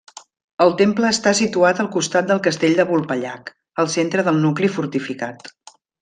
El 0.63 0.71
temple 0.79 1.09
està 1.15 1.33
situat 1.39 1.81
al 1.83 1.89
costat 1.97 2.31
del 2.31 2.41
castell 2.49 2.73
de 2.81 2.85
Vulpellac, 2.93 3.51
al 3.83 3.91
centre 3.97 4.25
del 4.31 4.41
nucli 4.47 4.71
fortificat. 4.79 5.51